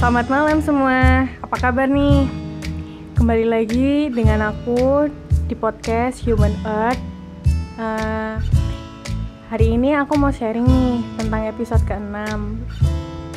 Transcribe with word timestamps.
Selamat 0.00 0.32
malam 0.32 0.64
semua, 0.64 1.28
apa 1.44 1.60
kabar 1.60 1.84
nih? 1.84 2.24
Kembali 3.20 3.44
lagi 3.44 4.08
dengan 4.08 4.48
aku 4.48 5.12
di 5.44 5.52
podcast 5.52 6.24
Human 6.24 6.56
Earth. 6.64 6.96
Eh, 7.76 8.36
Hari 9.52 9.76
ini 9.76 9.92
aku 9.92 10.16
mau 10.16 10.32
sharing 10.32 10.64
nih 10.64 11.04
tentang 11.20 11.44
episode 11.44 11.84
ke-6 11.84 12.16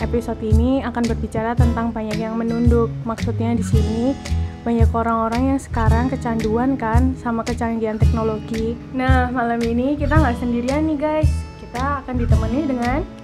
Episode 0.07 0.39
ini 0.39 0.79
akan 0.87 1.03
berbicara 1.03 1.51
tentang 1.51 1.91
banyak 1.91 2.15
yang 2.15 2.39
menunduk. 2.39 2.87
Maksudnya 3.03 3.59
di 3.59 3.65
sini 3.67 4.15
banyak 4.63 4.87
orang-orang 4.95 5.51
yang 5.51 5.59
sekarang 5.59 6.07
kecanduan 6.07 6.79
kan 6.79 7.11
sama 7.19 7.43
kecanggihan 7.43 7.99
teknologi. 7.99 8.79
Nah 8.95 9.27
malam 9.35 9.59
ini 9.67 9.99
kita 9.99 10.15
nggak 10.15 10.39
sendirian 10.39 10.87
nih 10.87 10.95
guys. 10.95 11.31
Kita 11.59 12.07
akan 12.07 12.23
ditemani 12.23 12.59
dengan 12.71 13.22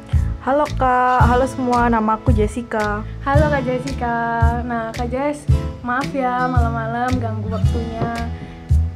Halo 0.49 0.65
kak, 0.65 1.29
halo 1.29 1.45
semua, 1.45 1.93
nama 1.93 2.17
aku 2.17 2.33
Jessica. 2.33 3.05
Halo 3.21 3.53
Kak 3.53 3.69
Jessica. 3.69 4.17
Nah, 4.65 4.89
Kak 4.89 5.13
Jess, 5.13 5.45
maaf 5.85 6.09
ya 6.09 6.49
malam-malam 6.49 7.21
ganggu 7.21 7.53
waktunya. 7.53 8.09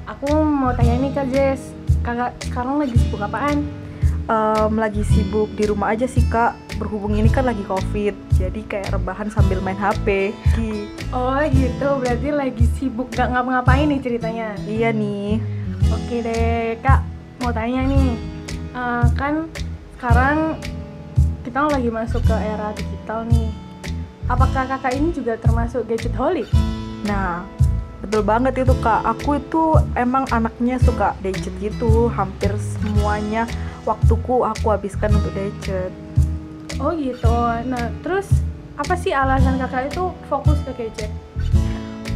Aku 0.09 0.34
mau 0.34 0.73
tanya 0.73 0.97
nih 0.97 1.13
Kak 1.13 1.30
Jess, 1.30 1.61
Kakak 2.02 2.41
sekarang 2.41 2.81
lagi 2.81 2.97
sibuk 2.97 3.21
apaan? 3.21 3.70
Em, 4.25 4.73
Lagi 4.81 5.05
sibuk 5.05 5.53
di 5.53 5.70
rumah 5.70 5.94
aja 5.94 6.09
sih 6.09 6.25
kak. 6.25 6.58
Berhubung 6.81 7.13
ini 7.13 7.30
kan 7.30 7.45
lagi 7.45 7.61
covid 7.70 8.17
Jadi 8.33 8.66
kayak 8.66 8.97
rebahan 8.97 9.30
sambil 9.30 9.61
main 9.61 9.77
HP 9.77 10.33
Gi- 10.58 10.89
Oh 11.13 11.38
gitu, 11.53 12.02
berarti 12.02 12.33
lagi 12.33 12.66
sibuk. 12.81 13.13
Gak 13.13 13.30
ngapa-ngapain 13.30 13.85
nih 13.94 14.02
ceritanya. 14.02 14.58
Iya 14.66 14.89
nih. 14.89 15.38
Oke 15.94 16.17
deh, 16.17 16.81
Kak, 16.81 17.05
mau 17.45 17.53
tanya 17.53 17.85
nih. 17.85 18.17
Eh, 18.73 19.05
kan 19.13 19.53
sekarang 20.02 20.58
kita 21.53 21.70
lagi 21.70 21.93
masuk 21.93 22.25
ke 22.25 22.34
era 22.34 22.73
digital 22.73 23.30
nih. 23.30 23.53
Apakah 24.25 24.66
kakak 24.66 24.98
ini 24.98 25.13
juga 25.13 25.38
termasuk 25.38 25.86
gadget 25.86 26.09
holic? 26.17 26.50
Nah, 27.05 27.45
betul 28.02 28.25
banget 28.25 28.66
itu 28.66 28.73
kak 28.81 29.05
Aku 29.05 29.38
itu 29.38 29.78
emang 29.94 30.25
anaknya 30.33 30.81
suka 30.81 31.13
gadget 31.22 31.53
gitu 31.61 32.09
Hampir 32.09 32.58
semuanya 32.58 33.45
waktuku 33.86 34.41
aku 34.41 34.73
habiskan 34.73 35.13
untuk 35.13 35.30
gadget 35.38 35.94
Oh 36.81 36.89
gitu. 36.97 37.30
Nah, 37.69 37.94
terus 38.02 38.25
apa 38.73 38.97
sih 38.97 39.13
alasan 39.13 39.61
kakak 39.61 39.94
itu 39.94 40.09
fokus 40.25 40.58
ke 40.66 40.73
gadget? 40.73 41.13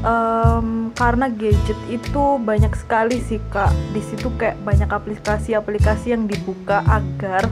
Em, 0.01 0.89
karena 0.97 1.29
gadget 1.29 1.77
itu 1.93 2.41
banyak 2.41 2.73
sekali 2.73 3.21
sih 3.21 3.37
kak 3.53 3.69
di 3.93 4.01
situ 4.01 4.33
kayak 4.33 4.57
banyak 4.65 4.89
aplikasi-aplikasi 4.89 6.17
yang 6.17 6.25
dibuka 6.25 6.81
agar 6.89 7.45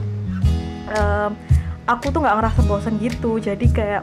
em, 0.90 1.54
aku 1.86 2.10
tuh 2.10 2.20
nggak 2.20 2.36
ngerasa 2.36 2.60
bosan 2.62 2.98
gitu 2.98 3.38
jadi 3.38 3.66
kayak 3.68 4.02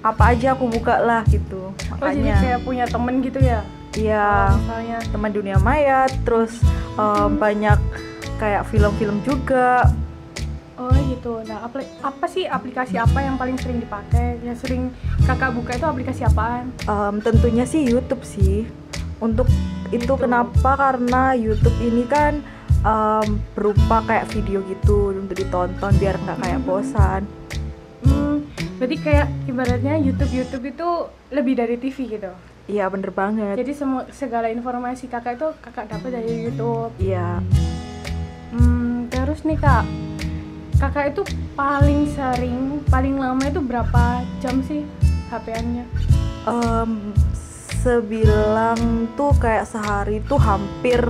apa 0.00 0.22
aja 0.30 0.52
aku 0.52 0.68
buka 0.68 0.98
lah 0.98 1.24
gitu 1.26 1.72
Oh 1.90 1.96
jadi 1.98 2.20
makanya 2.20 2.34
kayak 2.38 2.60
punya 2.62 2.84
temen 2.86 3.14
gitu 3.20 3.38
ya? 3.38 3.60
iya 3.94 4.28
Oh, 4.46 4.58
misalnya 4.58 4.98
teman 5.06 5.30
dunia 5.30 5.56
maya 5.58 6.00
terus 6.22 6.60
em, 6.94 7.30
banyak 7.34 7.78
kayak 8.36 8.66
film-film 8.66 9.18
juga 9.20 9.88
Oh 10.74 10.90
gitu. 11.06 11.38
Nah 11.40 11.62
apli- 11.62 11.86
apa 12.02 12.26
sih 12.26 12.44
aplikasi 12.44 12.98
apa 12.98 13.22
yang 13.22 13.38
paling 13.38 13.54
sering 13.54 13.78
dipakai? 13.78 14.42
Yang 14.42 14.66
sering 14.66 14.90
kakak 15.22 15.54
buka 15.54 15.70
itu 15.72 15.86
aplikasi 15.86 16.26
apaan? 16.26 16.74
Em, 16.82 17.22
tentunya 17.22 17.62
sih 17.62 17.86
YouTube 17.86 18.26
sih 18.26 18.66
untuk 19.16 19.46
itu 19.88 20.02
Gitu. 20.02 20.18
kenapa 20.18 20.74
karena 20.74 21.30
YouTube 21.32 21.78
ini 21.80 22.02
kan 22.04 22.42
em, 22.84 23.28
berupa 23.52 24.04
kayak 24.04 24.28
video 24.28 24.60
gitu 24.62 25.10
untuk 25.10 25.34
ditonton 25.34 25.92
biar 25.96 26.16
nggak 26.18 26.38
kayak 26.38 26.60
bosan 26.62 27.22
Hmm, 28.00 28.44
berarti 28.76 28.96
kayak 28.98 29.26
ibaratnya 29.44 29.96
YouTube 29.96 30.28
YouTube 30.30 30.64
itu 30.66 30.88
lebih 31.30 31.56
dari 31.56 31.76
TV 31.76 31.96
gitu. 32.10 32.28
iya 32.64 32.84
bener 32.86 33.08
banget 33.10 33.56
Jadi 33.56 33.72
semua 33.72 34.04
segala 34.10 34.48
informasi 34.48 35.04
kakak 35.06 35.34
itu 35.34 35.48
kakak 35.58 35.88
dapat 35.88 36.10
dari 36.14 36.44
YouTube. 36.44 36.92
iya 36.98 37.40
Hmm, 38.50 39.08
terus 39.08 39.42
nih 39.42 39.56
kak, 39.56 39.82
kakak 40.76 41.10
itu 41.10 41.22
paling 41.52 42.06
sering, 42.08 42.60
paling 42.86 43.16
lama 43.16 43.42
itu 43.42 43.58
berapa 43.58 44.04
jam 44.38 44.62
sih 44.62 44.84
HP-annya? 45.26 45.82
Em, 46.44 47.10
sebilang 47.74 48.78
tuh 49.12 49.34
kayak 49.34 49.66
sehari 49.66 50.22
tuh 50.22 50.38
hampir 50.38 51.02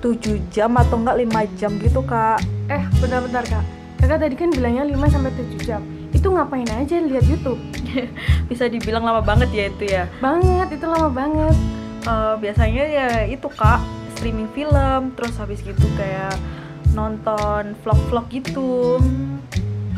7 0.00 0.16
jam 0.48 0.72
atau 0.74 0.96
enggak 0.96 1.16
5 1.20 1.28
jam 1.56 1.72
gitu 1.76 2.00
kak 2.02 2.40
Eh, 2.66 2.82
bentar-bentar 2.96 3.44
kak. 3.44 3.64
Kakak 3.96 4.18
tadi 4.18 4.34
kan 4.34 4.48
bilangnya 4.48 4.82
5 4.82 4.96
sampai 5.06 5.30
7 5.30 5.60
jam. 5.60 5.82
Itu 6.10 6.30
ngapain 6.30 6.66
aja 6.66 6.96
lihat 6.98 7.22
YouTube? 7.22 7.60
bisa 8.50 8.64
dibilang 8.64 9.02
lama 9.02 9.20
banget 9.20 9.50
ya 9.50 9.64
itu 9.68 9.84
ya 9.86 10.04
Banget, 10.18 10.72
itu 10.72 10.84
lama 10.84 11.08
banget. 11.08 11.56
Eh, 12.02 12.34
biasanya 12.38 12.84
ya 12.86 13.06
itu 13.24 13.46
kak 13.46 13.80
streaming 14.12 14.48
film 14.50 15.12
terus 15.12 15.36
habis 15.36 15.60
gitu 15.60 15.84
kayak 15.94 16.32
nonton 16.90 17.72
vlog-vlog 17.78 18.26
gitu 18.28 18.98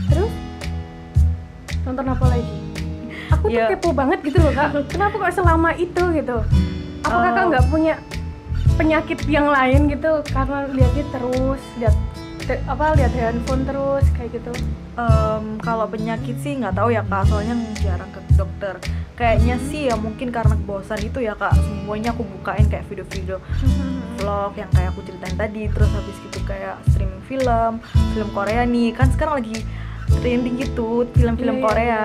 Terus 0.07 0.33
nonton 1.83 2.07
apa 2.07 2.25
lagi? 2.29 2.55
Aku 3.31 3.49
tuh 3.49 3.55
Ya. 3.55 3.67
kepo 3.67 3.91
banget 3.91 4.21
gitu 4.23 4.39
loh 4.39 4.53
kak. 4.53 4.77
Kenapa 4.87 5.15
kok 5.17 5.33
selama 5.33 5.73
itu 5.75 6.03
gitu? 6.13 6.37
Apa 7.03 7.11
Oh. 7.11 7.23
kakak 7.23 7.45
nggak 7.49 7.65
punya 7.67 7.95
penyakit 8.83 9.19
yang 9.31 9.47
lain 9.47 9.87
gitu 9.87 10.27
karena 10.27 10.67
lihatnya 10.67 11.07
terus 11.15 11.63
lihat 11.79 11.95
te- 12.43 12.63
apa 12.67 12.99
lihat 12.99 13.15
handphone 13.15 13.63
terus 13.63 14.03
kayak 14.19 14.43
gitu? 14.43 14.51
Em, 14.99 15.57
kalau 15.63 15.87
penyakit 15.87 16.35
sih 16.43 16.59
nggak 16.59 16.75
tahu 16.75 16.91
ya 16.91 17.07
kak. 17.07 17.31
Soalnya 17.31 17.55
jarang 17.79 18.11
ke 18.11 18.21
dokter. 18.35 18.75
Kayaknya 19.15 19.57
sih 19.71 19.87
ya 19.87 19.95
mungkin 19.95 20.35
karena 20.35 20.59
bosan 20.67 20.99
itu 20.99 21.23
ya 21.23 21.39
kak. 21.39 21.55
Semuanya 21.55 22.11
aku 22.11 22.27
bukain 22.27 22.67
kayak 22.67 22.91
video-video 22.91 23.39
vlog 24.19 24.53
yang 24.59 24.71
kayak 24.75 24.91
aku 24.91 25.07
ceritain 25.07 25.37
tadi. 25.39 25.63
Terus 25.71 25.91
habis 25.95 26.17
gitu 26.19 26.39
kayak 26.43 26.75
streaming 26.91 27.23
film 27.31 27.73
film 27.87 28.29
Korea 28.35 28.67
nih. 28.67 28.91
Kan 28.99 29.15
sekarang 29.15 29.39
lagi 29.39 29.63
trending 30.19 30.59
gitu 30.59 31.07
film-film 31.15 31.57
Iya, 31.57 31.63
iya, 31.63 31.67
Korea. 31.71 32.05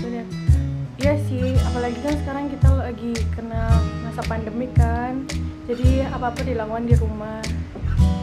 Bener. 0.00 0.39
Iya 1.00 1.16
sih, 1.32 1.56
apalagi 1.64 1.96
kan 2.04 2.14
sekarang 2.20 2.44
kita 2.52 2.68
lagi 2.76 3.12
kena 3.32 3.72
masa 4.04 4.20
pandemi 4.28 4.68
kan. 4.76 5.24
Jadi 5.64 6.04
apa-apa 6.04 6.44
dilakukan 6.44 6.84
di 6.84 6.94
rumah. 7.00 7.40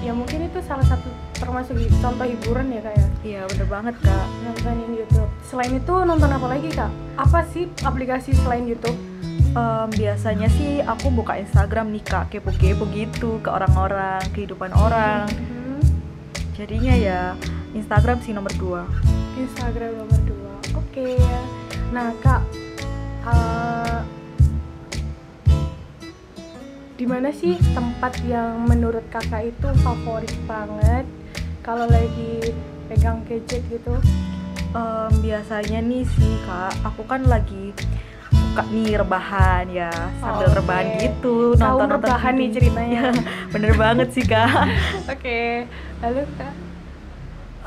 Ya 0.06 0.14
mungkin 0.14 0.46
itu 0.46 0.62
salah 0.62 0.86
satu 0.86 1.10
termasuk 1.42 1.74
contoh 2.00 2.24
hiburan 2.24 2.72
ya 2.72 2.80
kak 2.80 2.96
ya 2.96 3.08
iya 3.26 3.42
bener 3.50 3.68
banget 3.68 3.96
kak 4.00 4.26
nontonin 4.46 4.94
YouTube. 4.94 5.30
Selain 5.44 5.74
itu 5.74 5.94
nonton 6.06 6.30
apa 6.32 6.48
lagi 6.48 6.70
kak? 6.72 6.92
Apa 7.18 7.44
sih 7.50 7.68
aplikasi 7.82 8.32
selain 8.38 8.64
YouTube? 8.70 8.96
Em, 9.58 9.88
biasanya 9.92 10.48
sih 10.54 10.80
aku 10.86 11.12
buka 11.12 11.36
Instagram 11.36 11.92
nih 11.92 12.04
kak 12.06 12.30
kepo-kepo 12.30 12.88
gitu 12.94 13.42
ke 13.42 13.50
orang-orang 13.50 14.22
kehidupan 14.32 14.70
orang 14.76 15.26
Hmm, 15.34 15.82
jadinya 16.54 16.94
ya 16.94 17.22
Instagram 17.74 18.22
sih 18.22 18.32
nomor 18.38 18.54
dua 18.56 18.86
Instagram 19.36 19.98
nomor 19.98 20.20
dua. 20.24 20.54
Oke. 20.78 21.20
Nah 21.94 22.12
kak, 22.20 22.44
eh, 23.28 24.00
di 26.98 27.06
mana 27.06 27.30
sih 27.30 27.54
tempat 27.78 28.18
yang 28.26 28.66
menurut 28.66 29.06
kakak 29.14 29.54
itu 29.54 29.68
favorit 29.86 30.34
banget 30.50 31.06
kalau 31.62 31.86
lagi 31.86 32.56
pegang 32.90 33.22
gadget 33.28 33.62
gitu? 33.70 33.96
Em, 34.74 35.12
biasanya 35.22 35.80
nih 35.80 36.04
sih 36.04 36.34
kak, 36.44 36.74
aku 36.84 37.06
kan 37.06 37.24
lagi 37.24 37.72
suka 38.34 38.64
nih 38.74 38.98
rebahan 38.98 39.70
ya 39.70 39.92
sambil 40.18 40.50
Oke. 40.50 40.58
rebahan 40.60 40.88
gitu 40.98 41.54
Tahun 41.56 41.62
nonton 41.78 41.88
rebahan 42.02 42.34
nih 42.36 42.50
ceritanya. 42.52 43.04
bener 43.54 43.74
banget 43.78 44.08
sih 44.18 44.26
kak. 44.26 44.66
Oke. 45.14 45.70
Lalu 46.02 46.22
kak? 46.36 46.54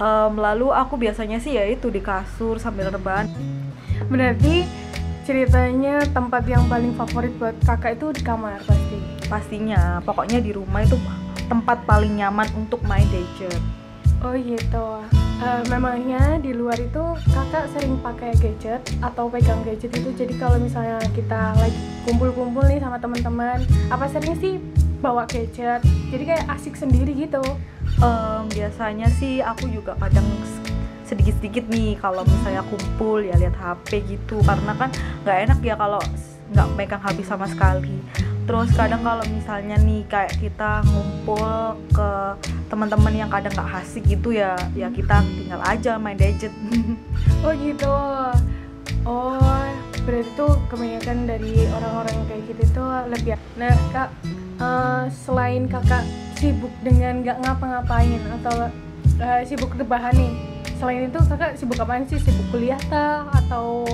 Em, 0.01 0.33
lalu 0.35 0.67
aku 0.75 0.95
biasanya 0.99 1.39
sih 1.39 1.55
ya 1.55 1.65
itu 1.69 1.87
di 1.93 2.03
kasur 2.03 2.59
sambil 2.59 2.91
rebahan. 2.91 3.31
Berarti 4.11 4.65
ceritanya 5.25 6.03
tempat 6.11 6.45
yang 6.49 6.65
paling 6.67 6.97
favorit 6.97 7.33
buat 7.37 7.57
kakak 7.67 8.01
itu 8.01 8.07
di 8.17 8.23
kamar 8.25 8.61
pasti. 8.65 8.99
Pastinya, 9.31 10.03
pokoknya 10.03 10.43
di 10.43 10.51
rumah 10.51 10.83
itu 10.83 10.99
tempat 11.47 11.83
paling 11.87 12.19
nyaman 12.19 12.47
untuk 12.55 12.83
main 12.87 13.07
gadget. 13.11 13.59
Oh 14.21 14.37
gitu. 14.37 15.01
Eh, 15.41 15.63
memangnya 15.73 16.37
di 16.37 16.53
luar 16.53 16.77
itu 16.77 17.01
kakak 17.33 17.73
sering 17.73 17.97
pakai 18.05 18.37
gadget 18.37 18.85
atau 19.01 19.33
pegang 19.33 19.65
gadget 19.65 19.89
itu 19.97 20.13
jadi 20.13 20.37
kalau 20.37 20.61
misalnya 20.61 21.01
kita 21.17 21.57
lagi 21.57 21.81
kumpul-kumpul 22.05 22.61
nih 22.69 22.77
sama 22.77 23.01
teman-teman, 23.01 23.65
apa 23.89 24.05
sering 24.13 24.37
sih 24.37 24.61
bawa 25.01 25.25
gadget? 25.25 25.81
Jadi 26.13 26.25
kayak 26.29 26.45
asik 26.53 26.77
sendiri 26.77 27.17
gitu. 27.17 27.41
Em, 28.05 28.45
biasanya 28.53 29.09
sih 29.17 29.41
aku 29.41 29.73
juga 29.73 29.97
kadang 29.97 30.29
sedikit-sedikit 31.11 31.67
nih 31.67 31.99
kalau 31.99 32.23
misalnya 32.23 32.63
kumpul 32.71 33.19
ya 33.19 33.35
lihat 33.35 33.59
HP 33.59 34.07
gitu 34.07 34.39
karena 34.47 34.73
kan 34.79 34.95
nggak 35.27 35.39
enak 35.51 35.59
ya 35.67 35.75
kalau 35.75 36.01
nggak 36.55 36.67
megang 36.79 37.03
HP 37.03 37.19
sama 37.27 37.51
sekali 37.51 37.99
terus 38.47 38.71
kadang 38.75 39.03
kalau 39.03 39.23
misalnya 39.31 39.79
nih 39.79 40.07
kayak 40.07 40.35
kita 40.39 40.83
ngumpul 40.87 41.75
ke 41.91 42.11
teman-teman 42.71 43.15
yang 43.15 43.31
kadang 43.31 43.51
nggak 43.55 43.83
asik 43.83 44.03
gitu 44.07 44.35
ya 44.35 44.55
ya 44.79 44.91
kita 44.91 45.23
tinggal 45.23 45.61
aja 45.67 45.99
main 45.99 46.19
gadget 46.19 46.55
Oh 47.41 47.57
gitu. 47.57 47.89
Oh, 49.09 49.41
berarti 50.05 50.29
tuh 50.37 50.61
kebanyakan 50.69 51.25
dari 51.25 51.65
orang-orang 51.73 52.17
kayak 52.29 52.43
gitu 52.53 52.63
tuh 52.77 52.91
lebih. 53.09 53.41
Nah, 53.57 53.73
kak, 53.97 54.13
eh, 54.61 55.03
selain 55.25 55.65
kakak 55.65 56.05
sibuk 56.37 56.69
dengan 56.85 57.25
nggak 57.25 57.41
ngapa-ngapain 57.41 58.21
atau 58.41 58.69
eh, 59.25 59.41
sibuk 59.49 59.73
rebahan 59.73 60.13
nih, 60.13 60.33
selain 60.81 61.07
itu 61.07 61.21
kakak 61.21 61.55
sibuk 61.55 61.77
apaan 61.77 62.09
sih? 62.09 62.17
Sibuk 62.17 62.47
kuliah 62.51 62.81
tah 62.89 63.29
atau 63.37 63.85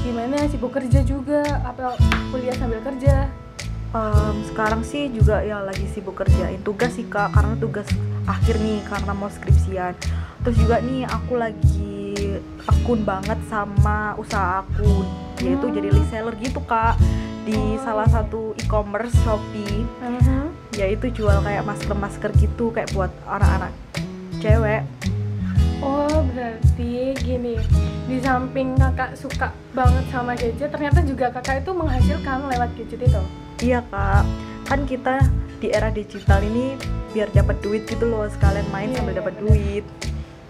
gimana? 0.00 0.48
Sibuk 0.48 0.72
kerja 0.72 1.04
juga 1.04 1.44
atau 1.62 1.92
kuliah 2.32 2.56
sambil 2.56 2.80
kerja? 2.80 3.28
Em, 3.92 4.36
sekarang 4.44 4.82
sih 4.82 5.06
juga 5.06 5.38
ya 5.40 5.62
lagi 5.62 5.86
sibuk 5.86 6.16
kerjain 6.16 6.58
tugas 6.60 6.98
sih 6.98 7.06
kak 7.06 7.30
karena 7.30 7.54
tugas 7.54 7.86
akhir 8.26 8.58
nih 8.58 8.82
karena 8.82 9.14
mau 9.14 9.30
skripsian 9.30 9.94
terus 10.42 10.58
juga 10.58 10.82
nih 10.82 11.06
aku 11.06 11.38
lagi 11.38 11.94
akun 12.66 13.06
banget 13.06 13.38
sama 13.46 14.18
usaha 14.18 14.66
aku 14.66 15.06
yaitu 15.38 15.62
Hmm. 15.62 15.76
jadi 15.78 15.88
reseller 15.94 16.34
gitu 16.36 16.58
kak 16.60 16.98
di 17.46 17.54
Oh, 17.54 17.78
salah 17.78 18.10
satu 18.10 18.58
e-commerce 18.58 19.14
Shopee 19.22 19.86
Mhm. 20.02 20.74
yaitu 20.74 21.14
jual 21.14 21.38
kayak 21.38 21.62
masker-masker 21.62 22.34
gitu 22.34 22.74
kayak 22.74 22.90
buat 22.90 23.14
anak-anak 23.30 23.70
cewek 24.42 24.82
berarti 26.34 27.14
gini 27.22 27.54
di 28.10 28.16
samping 28.18 28.74
kakak 28.74 29.14
suka 29.14 29.54
banget 29.72 30.04
sama 30.10 30.34
gadget 30.34 30.68
ternyata 30.68 31.00
juga 31.06 31.30
kakak 31.30 31.62
itu 31.62 31.70
menghasilkan 31.72 32.38
lewat 32.50 32.70
gadget 32.74 33.00
itu. 33.06 33.22
iya 33.62 33.80
kak 33.86 34.26
kan 34.66 34.82
kita 34.84 35.22
di 35.62 35.70
era 35.70 35.88
digital 35.94 36.42
ini 36.42 36.74
biar 37.14 37.30
dapat 37.30 37.56
duit 37.62 37.86
gitu 37.86 38.04
loh 38.10 38.26
sekalian 38.26 38.66
main 38.74 38.90
Iya, 38.90 38.96
sambil 38.98 39.12
iya, 39.14 39.20
dapat 39.22 39.34
duit 39.38 39.84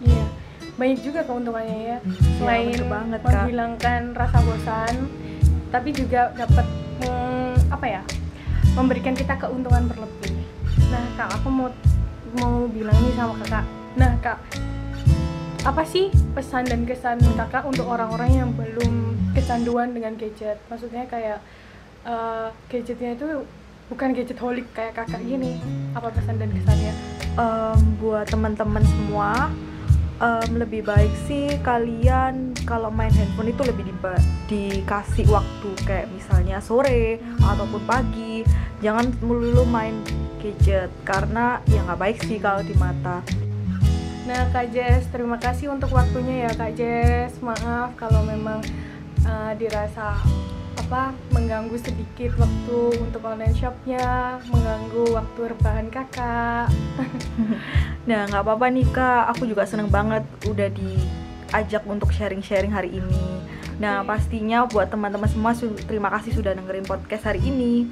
Iya 0.00 0.26
banyak 0.74 1.00
juga 1.06 1.20
keuntungannya 1.22 1.78
ya 1.86 1.98
selain 2.34 2.74
bener 2.74 2.90
banget, 2.90 3.20
Kak. 3.22 3.30
menghilangkan 3.30 4.02
rasa 4.18 4.38
bosan 4.42 4.94
tapi 5.70 5.88
juga 5.94 6.34
dapat 6.34 6.66
mm, 7.06 7.70
apa 7.70 7.86
ya 7.86 8.02
memberikan 8.74 9.14
kita 9.14 9.38
keuntungan 9.38 9.86
berlebih. 9.86 10.34
Nah 10.90 11.02
kak 11.14 11.30
aku 11.38 11.46
mau 11.46 11.70
mau 12.42 12.66
bilang 12.66 12.94
nih 12.94 13.14
sama 13.14 13.34
kakak. 13.42 13.64
Nah 13.94 14.12
kak 14.18 14.38
apa 15.64 15.80
sih 15.88 16.12
pesan 16.36 16.68
dan 16.68 16.84
kesan 16.84 17.16
kakak 17.40 17.64
untuk 17.64 17.88
orang-orang 17.88 18.30
yang 18.36 18.50
belum 18.52 19.16
kecanduan 19.32 19.96
dengan 19.96 20.12
gadget? 20.20 20.60
Maksudnya 20.68 21.08
kayak 21.08 21.40
eh, 22.04 22.48
gadgetnya 22.68 23.16
itu 23.16 23.48
bukan 23.88 24.12
gadget 24.12 24.36
holik 24.44 24.68
kayak 24.76 24.92
kakak 24.92 25.24
gini. 25.24 25.56
Apa 25.96 26.12
pesan 26.12 26.36
dan 26.36 26.52
kesannya? 26.52 26.92
Em, 27.34 27.80
buat 27.96 28.28
teman-teman 28.28 28.84
semua 28.84 29.48
em, 30.20 30.50
lebih 30.52 30.84
baik 30.84 31.10
sih 31.24 31.56
kalian 31.64 32.52
kalau 32.68 32.92
main 32.92 33.10
handphone 33.16 33.48
itu 33.48 33.64
lebih 33.64 33.88
diba- 33.88 34.24
dikasih 34.46 35.26
waktu 35.32 35.70
kayak 35.88 36.12
misalnya 36.12 36.60
sore 36.60 37.18
ataupun 37.40 37.82
pagi 37.88 38.44
jangan 38.84 39.10
melulu 39.24 39.64
main 39.64 39.96
gadget 40.44 40.92
karena 41.08 41.64
ya 41.72 41.80
nggak 41.88 42.00
baik 42.04 42.18
sih 42.20 42.36
kalau 42.36 42.60
di 42.60 42.76
mata 42.76 43.24
Nah, 44.24 44.48
Kak 44.52 44.72
Jess, 44.72 45.04
terima 45.12 45.36
kasih 45.36 45.68
untuk 45.68 45.92
waktunya 45.92 46.48
ya, 46.48 46.50
Kak 46.56 46.72
Jess. 46.76 47.36
Maaf 47.44 47.92
kalau 48.00 48.24
memang 48.24 48.64
uh, 49.28 49.52
dirasa 49.56 50.16
apa 50.80 51.16
mengganggu 51.32 51.76
sedikit 51.80 52.36
waktu 52.36 52.78
untuk 53.00 53.24
online 53.24 53.56
shopnya, 53.56 54.36
mengganggu 54.48 55.16
waktu 55.16 55.40
rebahan 55.52 55.88
kakak. 55.92 56.68
nah 58.08 58.28
nggak 58.28 58.42
apa-apa 58.44 58.68
nih 58.68 58.84
kak 58.92 59.32
aku 59.32 59.48
juga 59.48 59.64
seneng 59.64 59.88
banget 59.88 60.24
udah 60.44 60.68
diajak 60.68 61.82
untuk 61.88 62.12
sharing-sharing 62.12 62.68
hari 62.68 62.92
ini 62.92 63.24
nah 63.80 64.04
Oke. 64.04 64.12
pastinya 64.12 64.68
buat 64.68 64.92
teman-teman 64.92 65.26
semua 65.26 65.56
terima 65.88 66.12
kasih 66.12 66.36
sudah 66.36 66.52
dengerin 66.54 66.86
podcast 66.86 67.32
hari 67.32 67.40
ini 67.42 67.88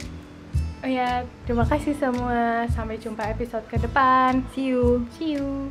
Oh 0.82 0.90
ya, 0.90 1.22
terima 1.46 1.62
kasih 1.62 1.94
semua. 1.94 2.66
Sampai 2.74 2.98
jumpa 2.98 3.22
episode 3.30 3.62
ke 3.70 3.78
depan. 3.78 4.42
see 4.50 4.74
you 4.74 5.06
See 5.14 5.38
you. 5.38 5.70